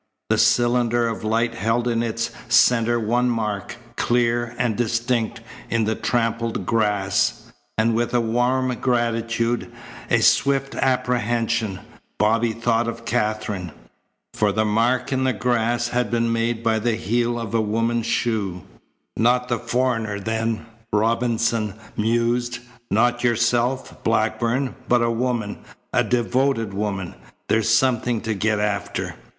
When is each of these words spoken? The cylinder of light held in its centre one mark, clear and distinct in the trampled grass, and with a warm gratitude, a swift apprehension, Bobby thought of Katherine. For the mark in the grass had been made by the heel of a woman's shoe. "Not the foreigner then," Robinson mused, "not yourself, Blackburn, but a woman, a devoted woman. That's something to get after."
The 0.31 0.39
cylinder 0.39 1.07
of 1.07 1.23
light 1.23 1.53
held 1.53 1.87
in 1.87 2.01
its 2.01 2.31
centre 2.49 2.99
one 2.99 3.29
mark, 3.29 3.75
clear 3.97 4.55
and 4.57 4.75
distinct 4.75 5.41
in 5.69 5.83
the 5.83 5.93
trampled 5.93 6.65
grass, 6.65 7.51
and 7.77 7.93
with 7.93 8.11
a 8.15 8.19
warm 8.19 8.73
gratitude, 8.81 9.71
a 10.09 10.21
swift 10.21 10.73
apprehension, 10.73 11.81
Bobby 12.17 12.51
thought 12.51 12.87
of 12.87 13.05
Katherine. 13.05 13.73
For 14.33 14.51
the 14.51 14.65
mark 14.65 15.13
in 15.13 15.23
the 15.23 15.33
grass 15.33 15.89
had 15.89 16.09
been 16.09 16.33
made 16.33 16.63
by 16.63 16.79
the 16.79 16.95
heel 16.95 17.39
of 17.39 17.53
a 17.53 17.61
woman's 17.61 18.07
shoe. 18.07 18.63
"Not 19.15 19.49
the 19.49 19.59
foreigner 19.59 20.19
then," 20.19 20.65
Robinson 20.91 21.75
mused, 21.95 22.57
"not 22.89 23.23
yourself, 23.23 24.03
Blackburn, 24.03 24.73
but 24.89 25.03
a 25.03 25.11
woman, 25.11 25.59
a 25.93 26.03
devoted 26.03 26.73
woman. 26.73 27.13
That's 27.47 27.69
something 27.69 28.21
to 28.21 28.33
get 28.33 28.57
after." 28.59 29.13